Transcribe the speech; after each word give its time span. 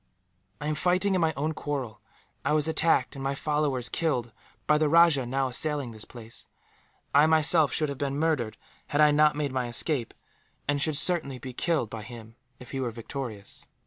"I 0.59 0.65
am 0.65 0.73
fighting 0.73 1.13
in 1.13 1.21
my 1.21 1.31
own 1.37 1.53
quarrel. 1.53 2.01
I 2.43 2.53
was 2.53 2.67
attacked, 2.67 3.15
and 3.15 3.21
my 3.23 3.35
followers 3.35 3.87
killed, 3.87 4.31
by 4.65 4.79
the 4.79 4.89
rajah 4.89 5.27
now 5.27 5.49
assailing 5.49 5.91
this 5.91 6.05
place. 6.05 6.47
I, 7.13 7.27
myself, 7.27 7.71
should 7.71 7.87
have 7.89 7.99
been 7.99 8.17
murdered, 8.17 8.57
had 8.87 8.99
I 8.99 9.11
not 9.11 9.35
made 9.35 9.51
my 9.51 9.67
escape; 9.67 10.15
and 10.67 10.81
should 10.81 10.97
certainly 10.97 11.37
be 11.37 11.53
killed 11.53 11.91
by 11.91 12.01
him, 12.01 12.35
if 12.59 12.71
he 12.71 12.79
were 12.79 12.89
victorious. 12.89 13.67